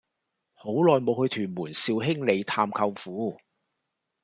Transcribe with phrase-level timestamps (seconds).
[0.55, 3.39] 好耐無去屯門兆興里探舅父